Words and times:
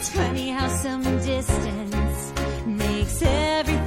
It's 0.00 0.10
funny 0.10 0.50
how 0.50 0.68
some 0.68 1.02
distance 1.02 2.32
makes 2.64 3.20
everything. 3.20 3.77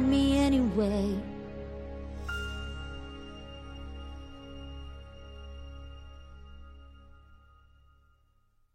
me 0.00 0.38
anyway. 0.38 1.16